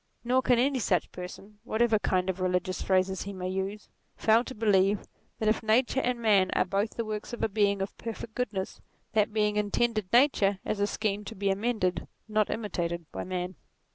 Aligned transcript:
Nor 0.23 0.41
can 0.41 0.57
any 0.57 0.79
such 0.79 1.11
person, 1.11 1.59
whatever 1.63 1.99
kind 1.99 2.27
of 2.27 2.39
religious 2.39 2.81
phrases 2.81 3.21
he 3.21 3.33
may 3.33 3.49
use, 3.49 3.87
fail 4.15 4.43
to 4.45 4.55
believe, 4.55 5.03
that 5.37 5.47
if 5.47 5.61
Nature 5.61 5.99
and 6.01 6.19
Man 6.19 6.49
are 6.53 6.65
both 6.65 6.95
the 6.95 7.05
works 7.05 7.33
of 7.33 7.43
a 7.43 7.47
Being 7.47 7.83
of 7.83 7.95
perfect 7.99 8.33
good 8.33 8.51
ness, 8.51 8.81
that 9.13 9.31
Being 9.31 9.57
intended 9.57 10.11
Nature 10.11 10.57
as 10.65 10.79
a 10.79 10.87
scheme 10.87 11.23
to 11.25 11.35
be 11.35 11.51
amended, 11.51 12.07
not 12.27 12.49
imitated, 12.49 13.05
by 13.11 13.23
Man. 13.23 13.53